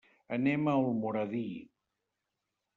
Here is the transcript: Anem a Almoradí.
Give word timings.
Anem 0.37 0.69
a 0.71 0.73
Almoradí. 0.79 1.45